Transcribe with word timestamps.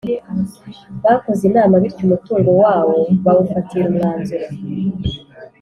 bakoze 1.03 1.41
inama 1.49 1.73
bityo 1.83 2.03
umutungo 2.07 2.49
wawo 2.63 2.95
bawufatira 3.23 3.85
umwanzuro 3.91 4.47